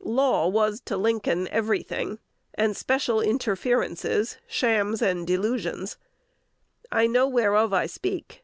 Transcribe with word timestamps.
Law 0.00 0.46
was 0.48 0.80
to 0.80 0.96
Lincoln 0.96 1.46
every 1.48 1.82
thing, 1.82 2.18
and 2.54 2.74
special 2.74 3.20
interferences 3.20 4.38
shams 4.46 5.02
and 5.02 5.26
delusions. 5.26 5.98
I 6.90 7.06
know 7.06 7.28
whereof 7.28 7.74
I 7.74 7.84
speak. 7.84 8.40